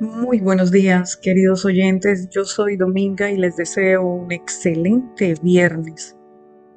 Muy 0.00 0.40
buenos 0.40 0.70
días, 0.70 1.14
queridos 1.14 1.66
oyentes. 1.66 2.30
Yo 2.30 2.46
soy 2.46 2.78
Dominga 2.78 3.30
y 3.30 3.36
les 3.36 3.58
deseo 3.58 4.02
un 4.02 4.32
excelente 4.32 5.34
viernes. 5.42 6.16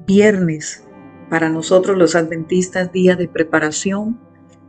Viernes, 0.05 0.85
para 1.29 1.47
nosotros 1.47 1.97
los 1.97 2.15
adventistas, 2.15 2.91
día 2.91 3.15
de 3.15 3.29
preparación 3.29 4.19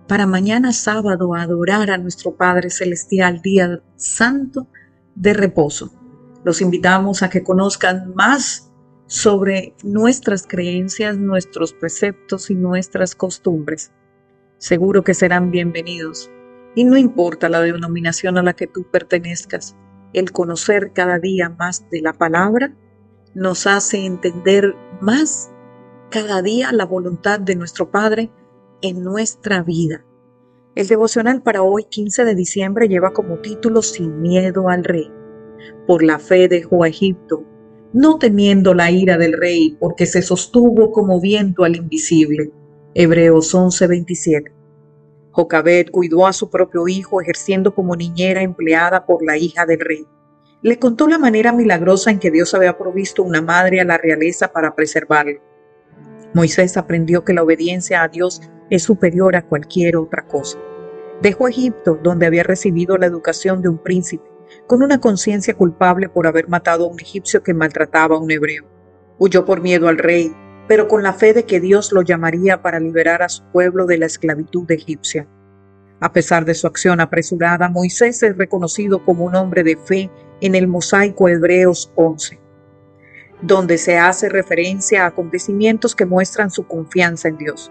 para 0.07 0.29
mañana 0.29 0.73
sábado 0.73 1.35
adorar 1.35 1.91
a 1.91 1.99
nuestro 1.99 2.37
Padre 2.37 2.71
Celestial, 2.71 3.43
día 3.43 3.83
santo 3.97 4.69
de 5.17 5.35
reposo. 5.35 5.93
Los 6.45 6.61
invitamos 6.61 7.25
a 7.25 7.31
que 7.31 7.43
conozcan 7.43 8.15
más 8.15 8.71
sobre 9.09 9.75
nuestras 9.83 10.47
creencias, 10.47 11.19
nuestros 11.19 11.73
preceptos 11.73 12.51
y 12.51 12.55
nuestras 12.55 13.17
costumbres. 13.17 13.91
Seguro 14.59 15.03
que 15.03 15.15
serán 15.15 15.51
bienvenidos. 15.51 16.31
Y 16.75 16.85
no 16.85 16.97
importa 16.97 17.49
la 17.49 17.61
denominación 17.61 18.39
a 18.39 18.43
la 18.43 18.55
que 18.55 18.67
tú 18.67 18.85
pertenezcas, 18.91 19.77
el 20.13 20.33
conocer 20.33 20.93
cada 20.93 21.19
día 21.19 21.49
más 21.49 21.89
de 21.91 22.01
la 22.01 22.13
palabra 22.13 22.75
nos 23.35 23.67
hace 23.67 24.07
entender 24.07 24.75
más 25.01 25.51
cada 26.11 26.43
día 26.43 26.71
la 26.73 26.85
voluntad 26.85 27.41
de 27.41 27.57
nuestro 27.57 27.91
Padre 27.91 28.31
en 28.81 29.03
nuestra 29.03 29.63
vida. 29.63 30.05
El 30.77 30.87
devocional 30.87 31.43
para 31.43 31.63
hoy, 31.63 31.85
15 31.89 32.25
de 32.25 32.35
diciembre, 32.35 32.89
lleva 32.89 33.13
como 33.13 33.39
título 33.39 33.83
Sin 33.83 34.21
miedo 34.21 34.69
al 34.69 34.85
rey. 34.85 35.11
Por 35.87 36.03
la 36.03 36.19
fe 36.19 36.49
dejó 36.49 36.85
a 36.85 36.89
Egipto, 36.89 37.45
no 37.93 38.19
temiendo 38.19 38.75
la 38.75 38.91
ira 38.91 39.19
del 39.19 39.33
rey, 39.35 39.77
porque 39.81 40.07
se 40.07 40.23
sostuvo 40.23 40.93
como 40.93 41.21
viento 41.21 41.65
al 41.65 41.77
invisible. 41.77 42.53
Hebreos 42.95 43.53
11:27. 43.55 44.54
Jocabet 45.35 45.91
cuidó 45.91 46.29
a 46.29 46.33
su 46.33 46.49
propio 46.49 46.87
hijo 46.87 47.21
ejerciendo 47.21 47.75
como 47.75 47.97
niñera 47.97 48.43
empleada 48.43 49.05
por 49.05 49.25
la 49.25 49.37
hija 49.37 49.67
del 49.67 49.81
rey. 49.81 50.07
Le 50.63 50.79
contó 50.79 51.09
la 51.09 51.19
manera 51.19 51.53
milagrosa 51.53 52.13
en 52.13 52.21
que 52.21 52.31
Dios 52.31 52.55
había 52.55 52.79
provisto 52.79 53.25
una 53.25 53.43
madre 53.43 53.81
a 53.81 53.85
la 53.85 53.99
realeza 53.99 54.53
para 54.53 54.77
preservarlo. 54.77 55.41
Moisés 56.35 56.77
aprendió 56.77 57.25
que 57.25 57.33
la 57.33 57.43
obediencia 57.43 58.05
a 58.05 58.09
Dios 58.09 58.43
es 58.71 58.85
superior 58.85 59.35
a 59.35 59.45
cualquier 59.45 59.97
otra 59.97 60.25
cosa. 60.25 60.57
Dejó 61.21 61.49
Egipto, 61.49 61.99
donde 62.01 62.27
había 62.27 62.45
recibido 62.45 62.97
la 62.97 63.07
educación 63.07 63.61
de 63.61 63.71
un 63.71 63.79
príncipe, 63.79 64.25
con 64.69 64.85
una 64.85 65.01
conciencia 65.01 65.55
culpable 65.55 66.09
por 66.09 66.29
haber 66.29 66.49
matado 66.49 66.85
a 66.85 66.89
un 66.89 67.01
egipcio 67.01 67.43
que 67.43 67.55
maltrataba 67.55 68.15
a 68.15 68.21
un 68.21 68.31
hebreo. 68.31 68.65
Huyó 69.19 69.45
por 69.45 69.61
miedo 69.61 69.89
al 69.89 69.99
rey, 69.99 70.33
pero 70.67 70.89
con 70.89 71.03
la 71.03 71.13
fe 71.13 71.35
de 71.35 71.45
que 71.45 71.61
Dios 71.61 71.93
lo 71.93 72.03
llamaría 72.03 72.63
para 72.63 72.81
liberar 72.81 73.23
a 73.23 73.29
su 73.29 73.43
pueblo 73.53 73.87
de 73.87 73.99
la 73.99 74.07
esclavitud 74.07 74.71
egipcia. 74.71 75.27
A 76.01 76.13
pesar 76.13 76.45
de 76.45 76.55
su 76.55 76.67
acción 76.67 77.01
apresurada, 77.01 77.69
Moisés 77.69 78.23
es 78.23 78.37
reconocido 78.37 79.05
como 79.05 79.25
un 79.25 79.35
hombre 79.35 79.63
de 79.63 79.77
fe 79.77 80.11
en 80.41 80.55
el 80.55 80.67
mosaico 80.67 81.29
Hebreos 81.29 81.93
11, 81.95 82.39
donde 83.43 83.79
se 83.79 83.99
hace 83.99 84.29
referencia 84.29 85.05
a 85.05 85.09
acontecimientos 85.09 85.95
que 85.95 86.07
muestran 86.07 86.51
su 86.51 86.67
confianza 86.67 87.29
en 87.29 87.39
Dios. 87.39 87.71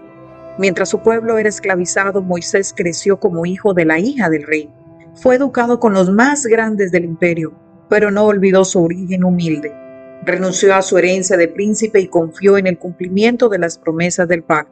Mientras 0.57 0.89
su 0.89 0.99
pueblo 0.99 1.37
era 1.37 1.49
esclavizado, 1.49 2.21
Moisés 2.21 2.73
creció 2.75 3.19
como 3.19 3.45
hijo 3.45 3.73
de 3.73 3.85
la 3.85 3.99
hija 3.99 4.29
del 4.29 4.43
rey. 4.43 4.71
Fue 5.15 5.35
educado 5.35 5.79
con 5.79 5.93
los 5.93 6.11
más 6.11 6.45
grandes 6.45 6.91
del 6.91 7.05
imperio, 7.05 7.53
pero 7.89 8.11
no 8.11 8.25
olvidó 8.25 8.63
su 8.65 8.83
origen 8.83 9.23
humilde. 9.23 9.82
Renunció 10.25 10.73
a 10.73 10.81
su 10.81 10.97
herencia 10.97 11.35
de 11.35 11.49
príncipe 11.49 11.99
y 11.99 12.07
confió 12.07 12.57
en 12.57 12.67
el 12.67 12.77
cumplimiento 12.77 13.49
de 13.49 13.59
las 13.59 13.77
promesas 13.77 14.27
del 14.27 14.43
pacto. 14.43 14.71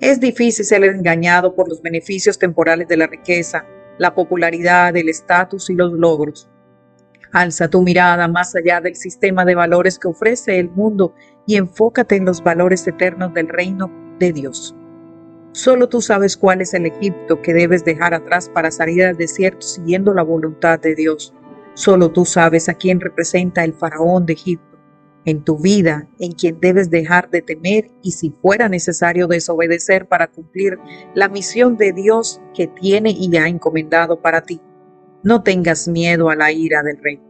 Es 0.00 0.20
difícil 0.20 0.64
ser 0.64 0.84
engañado 0.84 1.54
por 1.54 1.68
los 1.68 1.82
beneficios 1.82 2.38
temporales 2.38 2.88
de 2.88 2.96
la 2.96 3.06
riqueza, 3.06 3.66
la 3.98 4.14
popularidad, 4.14 4.96
el 4.96 5.08
estatus 5.08 5.68
y 5.70 5.74
los 5.74 5.92
logros. 5.92 6.48
Alza 7.32 7.68
tu 7.68 7.82
mirada 7.82 8.26
más 8.26 8.54
allá 8.54 8.80
del 8.80 8.96
sistema 8.96 9.44
de 9.44 9.54
valores 9.54 9.98
que 9.98 10.08
ofrece 10.08 10.58
el 10.58 10.70
mundo 10.70 11.14
y 11.46 11.56
enfócate 11.56 12.16
en 12.16 12.24
los 12.24 12.42
valores 12.42 12.86
eternos 12.86 13.34
del 13.34 13.48
reino 13.48 13.90
de 14.18 14.32
Dios. 14.32 14.74
Solo 15.52 15.88
tú 15.88 16.00
sabes 16.00 16.36
cuál 16.36 16.62
es 16.62 16.74
el 16.74 16.86
Egipto 16.86 17.42
que 17.42 17.54
debes 17.54 17.84
dejar 17.84 18.14
atrás 18.14 18.48
para 18.48 18.70
salir 18.70 19.04
al 19.04 19.16
desierto 19.16 19.62
siguiendo 19.62 20.14
la 20.14 20.22
voluntad 20.22 20.80
de 20.80 20.94
Dios. 20.94 21.34
Solo 21.74 22.10
tú 22.10 22.24
sabes 22.24 22.68
a 22.68 22.74
quién 22.74 23.00
representa 23.00 23.64
el 23.64 23.74
faraón 23.74 24.26
de 24.26 24.34
Egipto 24.34 24.74
en 25.24 25.42
tu 25.42 25.58
vida, 25.58 26.06
en 26.18 26.32
quien 26.32 26.60
debes 26.60 26.90
dejar 26.90 27.30
de 27.30 27.42
temer 27.42 27.90
y 28.02 28.12
si 28.12 28.30
fuera 28.30 28.68
necesario 28.68 29.26
desobedecer 29.26 30.06
para 30.06 30.26
cumplir 30.26 30.78
la 31.14 31.28
misión 31.28 31.76
de 31.76 31.92
Dios 31.92 32.40
que 32.54 32.66
tiene 32.66 33.10
y 33.10 33.34
ha 33.36 33.48
encomendado 33.48 34.20
para 34.20 34.42
ti. 34.42 34.60
No 35.22 35.42
tengas 35.42 35.88
miedo 35.88 36.28
a 36.28 36.36
la 36.36 36.52
ira 36.52 36.82
del 36.82 36.98
rey. 37.02 37.20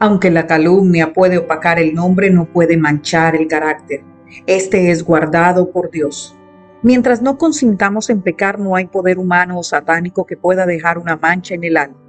Aunque 0.00 0.30
la 0.30 0.46
calumnia 0.46 1.12
puede 1.12 1.38
opacar 1.38 1.78
el 1.78 1.94
nombre, 1.94 2.30
no 2.30 2.46
puede 2.46 2.76
manchar 2.76 3.36
el 3.36 3.46
carácter. 3.46 4.02
Este 4.46 4.90
es 4.90 5.04
guardado 5.04 5.70
por 5.70 5.90
Dios. 5.90 6.36
Mientras 6.82 7.22
no 7.22 7.38
consintamos 7.38 8.10
en 8.10 8.22
pecar, 8.22 8.58
no 8.58 8.76
hay 8.76 8.86
poder 8.86 9.18
humano 9.18 9.58
o 9.58 9.62
satánico 9.64 10.26
que 10.26 10.36
pueda 10.36 10.66
dejar 10.66 10.98
una 10.98 11.16
mancha 11.16 11.54
en 11.54 11.64
el 11.64 11.76
alma. 11.76 12.07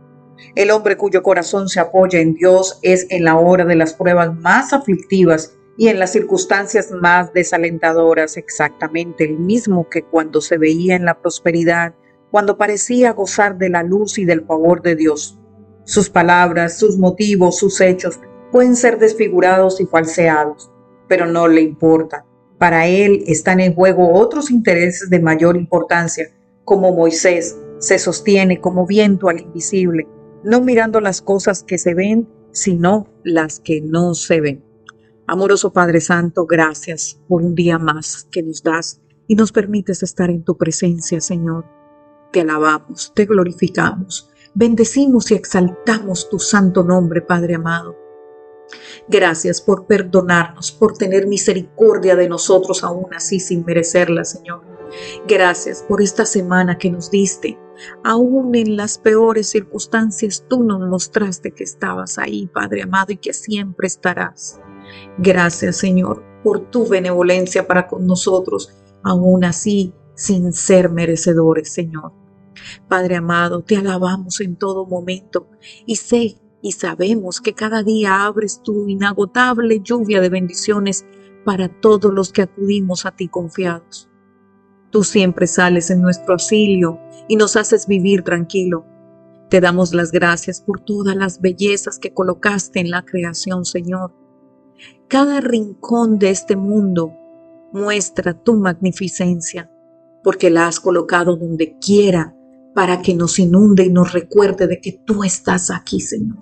El 0.55 0.71
hombre 0.71 0.97
cuyo 0.97 1.23
corazón 1.23 1.69
se 1.69 1.79
apoya 1.79 2.19
en 2.19 2.33
Dios 2.33 2.79
es 2.81 3.07
en 3.09 3.23
la 3.23 3.37
hora 3.37 3.65
de 3.65 3.75
las 3.75 3.93
pruebas 3.93 4.35
más 4.35 4.73
aflictivas 4.73 5.55
y 5.77 5.87
en 5.87 5.99
las 5.99 6.11
circunstancias 6.11 6.91
más 6.91 7.31
desalentadoras 7.33 8.37
exactamente 8.37 9.23
el 9.25 9.39
mismo 9.39 9.87
que 9.89 10.03
cuando 10.03 10.41
se 10.41 10.57
veía 10.57 10.95
en 10.95 11.05
la 11.05 11.19
prosperidad, 11.19 11.93
cuando 12.31 12.57
parecía 12.57 13.13
gozar 13.13 13.57
de 13.57 13.69
la 13.69 13.83
luz 13.83 14.17
y 14.17 14.25
del 14.25 14.45
favor 14.45 14.81
de 14.81 14.95
Dios. 14.95 15.39
Sus 15.85 16.09
palabras, 16.09 16.77
sus 16.77 16.97
motivos, 16.97 17.57
sus 17.57 17.79
hechos 17.81 18.19
pueden 18.51 18.75
ser 18.75 18.99
desfigurados 18.99 19.79
y 19.79 19.85
falseados, 19.85 20.69
pero 21.07 21.25
no 21.25 21.47
le 21.47 21.61
importa 21.61 22.25
para 22.59 22.87
él 22.87 23.23
están 23.25 23.61
en 23.61 23.73
juego 23.73 24.13
otros 24.13 24.51
intereses 24.51 25.09
de 25.09 25.19
mayor 25.19 25.55
importancia, 25.55 26.29
como 26.65 26.93
Moisés 26.93 27.57
se 27.79 27.97
sostiene 27.97 28.59
como 28.59 28.85
viento 28.85 29.29
al 29.29 29.39
invisible, 29.39 30.05
no 30.43 30.61
mirando 30.61 31.01
las 31.01 31.21
cosas 31.21 31.63
que 31.63 31.77
se 31.77 31.93
ven, 31.93 32.27
sino 32.51 33.07
las 33.23 33.59
que 33.59 33.81
no 33.81 34.13
se 34.13 34.41
ven. 34.41 34.63
Amoroso 35.27 35.71
Padre 35.71 36.01
Santo, 36.01 36.45
gracias 36.45 37.19
por 37.27 37.43
un 37.43 37.53
día 37.53 37.77
más 37.77 38.27
que 38.31 38.41
nos 38.41 38.63
das 38.63 38.99
y 39.27 39.35
nos 39.35 39.51
permites 39.51 40.01
estar 40.01 40.29
en 40.29 40.43
tu 40.43 40.57
presencia, 40.57 41.21
Señor. 41.21 41.65
Te 42.31 42.41
alabamos, 42.41 43.13
te 43.13 43.25
glorificamos, 43.25 44.29
bendecimos 44.55 45.29
y 45.29 45.35
exaltamos 45.35 46.29
tu 46.29 46.39
santo 46.39 46.83
nombre, 46.83 47.21
Padre 47.21 47.55
amado. 47.55 47.95
Gracias 49.07 49.61
por 49.61 49.85
perdonarnos, 49.85 50.71
por 50.71 50.97
tener 50.97 51.27
misericordia 51.27 52.15
de 52.15 52.29
nosotros 52.29 52.83
aún 52.83 53.13
así 53.13 53.39
sin 53.39 53.65
merecerla, 53.65 54.23
Señor. 54.23 54.61
Gracias 55.27 55.83
por 55.87 56.01
esta 56.01 56.25
semana 56.25 56.77
que 56.77 56.89
nos 56.89 57.11
diste. 57.11 57.57
Aún 58.03 58.55
en 58.55 58.75
las 58.77 58.97
peores 58.97 59.49
circunstancias 59.49 60.45
tú 60.49 60.63
nos 60.63 60.81
mostraste 60.87 61.51
que 61.51 61.63
estabas 61.63 62.17
ahí, 62.17 62.47
Padre 62.47 62.83
amado, 62.83 63.13
y 63.13 63.17
que 63.17 63.33
siempre 63.33 63.87
estarás. 63.87 64.59
Gracias, 65.17 65.77
Señor, 65.77 66.23
por 66.43 66.69
tu 66.71 66.87
benevolencia 66.87 67.67
para 67.67 67.87
con 67.87 68.05
nosotros, 68.05 68.73
aún 69.03 69.43
así 69.43 69.93
sin 70.15 70.51
ser 70.51 70.89
merecedores, 70.89 71.69
Señor. 71.69 72.11
Padre 72.87 73.15
amado, 73.15 73.61
te 73.61 73.77
alabamos 73.77 74.41
en 74.41 74.57
todo 74.57 74.85
momento 74.85 75.49
y 75.85 75.95
sé 75.95 76.37
y 76.61 76.73
sabemos 76.73 77.39
que 77.39 77.53
cada 77.53 77.83
día 77.83 78.25
abres 78.25 78.61
tu 78.61 78.89
inagotable 78.89 79.79
lluvia 79.81 80.19
de 80.19 80.29
bendiciones 80.29 81.05
para 81.45 81.69
todos 81.69 82.13
los 82.13 82.33
que 82.33 82.41
acudimos 82.41 83.05
a 83.05 83.11
ti 83.11 83.29
confiados. 83.29 84.08
Tú 84.91 85.03
siempre 85.03 85.45
sales 85.47 85.91
en 85.91 86.01
nuestro 86.01 86.33
auxilio 86.33 86.99
y 87.27 87.35
nos 87.35 87.55
haces 87.55 87.85
vivir 87.85 88.23
tranquilo. 88.23 88.85
Te 89.49 89.61
damos 89.61 89.93
las 89.93 90.11
gracias 90.11 90.61
por 90.61 90.79
todas 90.79 91.15
las 91.15 91.41
bellezas 91.41 91.99
que 91.99 92.13
colocaste 92.13 92.79
en 92.79 92.89
la 92.89 93.03
creación, 93.03 93.65
Señor. 93.65 94.13
Cada 95.07 95.41
rincón 95.41 96.19
de 96.19 96.29
este 96.31 96.55
mundo 96.55 97.13
muestra 97.71 98.33
tu 98.33 98.55
magnificencia, 98.55 99.71
porque 100.23 100.49
la 100.49 100.67
has 100.67 100.79
colocado 100.79 101.35
donde 101.35 101.77
quiera 101.79 102.35
para 102.73 103.01
que 103.01 103.13
nos 103.13 103.39
inunde 103.39 103.83
y 103.83 103.89
nos 103.89 104.13
recuerde 104.13 104.67
de 104.67 104.79
que 104.79 105.01
tú 105.05 105.23
estás 105.23 105.69
aquí, 105.71 105.99
Señor. 105.99 106.39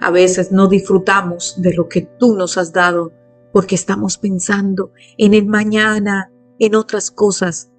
A 0.00 0.10
veces 0.10 0.52
no 0.52 0.68
disfrutamos 0.68 1.54
de 1.58 1.72
lo 1.74 1.88
que 1.88 2.02
tú 2.02 2.36
nos 2.36 2.58
has 2.58 2.72
dado 2.72 3.12
porque 3.52 3.74
estamos 3.74 4.18
pensando 4.18 4.92
en 5.16 5.32
el 5.32 5.46
mañana, 5.46 6.30
en 6.58 6.74
otras 6.74 7.10
cosas. 7.10 7.70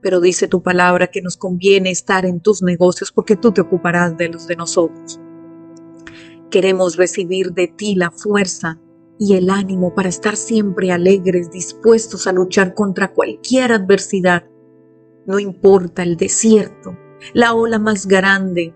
Pero 0.00 0.20
dice 0.20 0.48
tu 0.48 0.62
palabra 0.62 1.08
que 1.08 1.22
nos 1.22 1.36
conviene 1.36 1.90
estar 1.90 2.26
en 2.26 2.40
tus 2.40 2.62
negocios 2.62 3.12
porque 3.12 3.36
tú 3.36 3.52
te 3.52 3.60
ocuparás 3.60 4.16
de 4.16 4.28
los 4.28 4.46
de 4.46 4.56
nosotros. 4.56 5.20
Queremos 6.50 6.96
recibir 6.96 7.52
de 7.52 7.68
ti 7.68 7.94
la 7.94 8.10
fuerza 8.10 8.80
y 9.18 9.34
el 9.34 9.50
ánimo 9.50 9.94
para 9.94 10.08
estar 10.08 10.36
siempre 10.36 10.90
alegres, 10.90 11.50
dispuestos 11.50 12.26
a 12.26 12.32
luchar 12.32 12.74
contra 12.74 13.12
cualquier 13.12 13.72
adversidad. 13.72 14.44
No 15.26 15.38
importa 15.38 16.02
el 16.02 16.16
desierto, 16.16 16.98
la 17.32 17.54
ola 17.54 17.78
más 17.78 18.06
grande, 18.06 18.74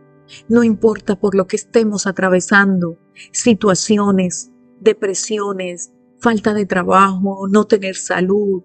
no 0.48 0.62
importa 0.62 1.18
por 1.18 1.34
lo 1.34 1.46
que 1.46 1.56
estemos 1.56 2.06
atravesando, 2.06 2.98
situaciones, 3.32 4.52
depresiones, 4.80 5.92
falta 6.18 6.54
de 6.54 6.66
trabajo, 6.66 7.48
no 7.48 7.64
tener 7.64 7.96
salud, 7.96 8.62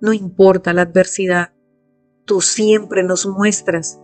no 0.00 0.12
importa 0.12 0.72
la 0.72 0.82
adversidad, 0.82 1.52
tú 2.24 2.40
siempre 2.40 3.02
nos 3.02 3.26
muestras 3.26 4.00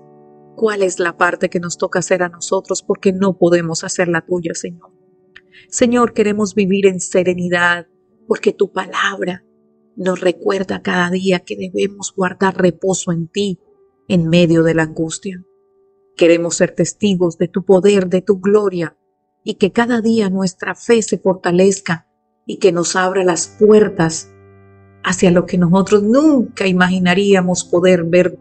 cuál 0.57 0.83
es 0.83 0.99
la 0.99 1.17
parte 1.17 1.49
que 1.49 1.61
nos 1.61 1.79
toca 1.79 2.01
hacer 2.01 2.23
a 2.23 2.29
nosotros 2.29 2.83
porque 2.83 3.13
no 3.13 3.39
podemos 3.39 3.85
hacer 3.85 4.09
la 4.09 4.21
tuya, 4.21 4.55
Señor. 4.55 4.91
Señor, 5.69 6.13
queremos 6.13 6.55
vivir 6.55 6.87
en 6.87 7.01
serenidad 7.01 7.87
porque 8.27 8.53
tu 8.53 8.73
palabra 8.73 9.45
nos 9.97 10.21
recuerda 10.21 10.83
cada 10.83 11.11
día 11.11 11.41
que 11.41 11.57
debemos 11.57 12.13
guardar 12.15 12.61
reposo 12.61 13.13
en 13.13 13.29
ti 13.29 13.61
en 14.09 14.29
medio 14.29 14.63
de 14.63 14.75
la 14.75 14.85
angustia. 14.85 15.45
Queremos 16.17 16.57
ser 16.57 16.75
testigos 16.75 17.39
de 17.39 17.49
tu 17.49 17.65
poder, 17.65 18.09
de 18.09 18.23
tu 18.23 18.41
gloria, 18.41 18.97
y 19.45 19.55
que 19.55 19.73
cada 19.73 20.01
día 20.01 20.29
nuestra 20.29 20.75
fe 20.75 21.03
se 21.03 21.19
fortalezca 21.19 22.09
y 22.47 22.59
que 22.59 22.73
nos 22.73 22.97
abra 22.97 23.25
las 23.25 23.57
puertas 23.59 24.31
hacia 25.03 25.31
lo 25.31 25.47
que 25.47 25.59
nosotros 25.59 26.03
nunca 26.03 26.67
imaginaríamos 26.67 27.65
poder 27.65 28.05
ver 28.05 28.39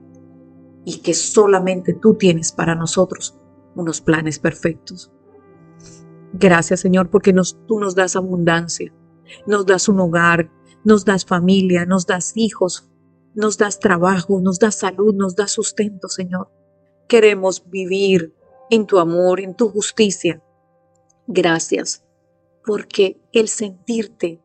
y 0.86 1.00
que 1.00 1.14
solamente 1.14 1.94
tú 1.94 2.16
tienes 2.16 2.52
para 2.52 2.76
nosotros 2.76 3.38
unos 3.76 4.02
planes 4.02 4.40
perfectos. 4.40 5.12
Gracias 6.34 6.82
Señor 6.82 7.10
porque 7.10 7.34
nos, 7.34 7.58
tú 7.68 7.80
nos 7.80 7.96
das 7.96 8.16
abundancia, 8.16 8.94
nos 9.48 9.66
das 9.66 9.88
un 9.90 10.00
hogar, 10.00 10.52
nos 10.84 11.06
das 11.06 11.26
familia, 11.26 11.86
nos 11.86 12.06
das 12.06 12.34
hijos, 12.36 12.90
nos 13.36 13.58
das 13.58 13.80
trabajo, 13.80 14.40
nos 14.42 14.60
das 14.60 14.76
salud, 14.76 15.16
nos 15.16 15.36
das 15.36 15.52
sustento 15.52 16.08
Señor. 16.08 16.52
Queremos 17.08 17.64
vivir 17.70 18.34
en 18.70 18.86
tu 18.86 19.00
amor, 19.00 19.40
en 19.40 19.56
tu 19.56 19.70
justicia. 19.70 20.44
Gracias 21.28 22.04
porque 22.66 23.20
el 23.32 23.48
sentirte 23.48 24.42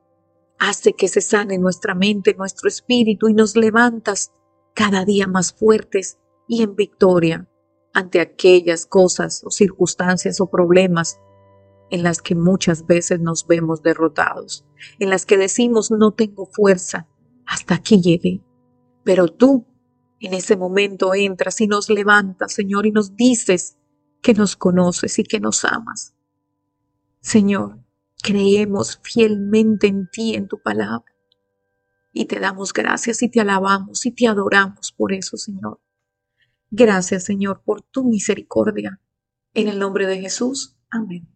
hace 0.68 0.92
que 0.92 1.08
se 1.08 1.20
sane 1.20 1.58
nuestra 1.58 1.94
mente, 1.94 2.34
nuestro 2.34 2.68
espíritu 2.68 3.28
y 3.28 3.34
nos 3.34 3.56
levantas 3.56 4.32
cada 4.74 5.04
día 5.04 5.26
más 5.26 5.52
fuertes 5.52 6.18
y 6.48 6.62
en 6.62 6.74
victoria 6.74 7.48
ante 7.92 8.20
aquellas 8.20 8.86
cosas 8.86 9.42
o 9.44 9.50
circunstancias 9.50 10.40
o 10.40 10.50
problemas 10.50 11.20
en 11.90 12.02
las 12.02 12.20
que 12.20 12.34
muchas 12.34 12.86
veces 12.86 13.20
nos 13.20 13.46
vemos 13.46 13.82
derrotados, 13.82 14.64
en 14.98 15.10
las 15.10 15.26
que 15.26 15.36
decimos 15.36 15.90
no 15.90 16.12
tengo 16.12 16.46
fuerza, 16.46 17.08
hasta 17.46 17.76
aquí 17.76 18.00
llegué. 18.00 18.42
Pero 19.04 19.28
tú 19.28 19.66
en 20.18 20.34
ese 20.34 20.56
momento 20.56 21.14
entras 21.14 21.60
y 21.60 21.66
nos 21.66 21.90
levantas, 21.90 22.52
Señor, 22.52 22.86
y 22.86 22.90
nos 22.90 23.14
dices 23.16 23.76
que 24.22 24.34
nos 24.34 24.56
conoces 24.56 25.18
y 25.18 25.24
que 25.24 25.38
nos 25.38 25.64
amas. 25.64 26.14
Señor, 27.20 27.83
creemos 28.24 28.98
fielmente 29.02 29.86
en 29.86 30.08
ti, 30.08 30.34
en 30.34 30.48
tu 30.48 30.60
palabra. 30.60 31.04
Y 32.10 32.24
te 32.24 32.40
damos 32.40 32.72
gracias 32.72 33.22
y 33.22 33.30
te 33.30 33.40
alabamos 33.40 34.06
y 34.06 34.12
te 34.12 34.26
adoramos 34.26 34.92
por 34.92 35.12
eso, 35.12 35.36
Señor. 35.36 35.80
Gracias, 36.70 37.24
Señor, 37.24 37.62
por 37.64 37.82
tu 37.82 38.04
misericordia. 38.04 39.00
En 39.52 39.68
el 39.68 39.78
nombre 39.78 40.06
de 40.06 40.20
Jesús. 40.20 40.74
Amén. 40.90 41.33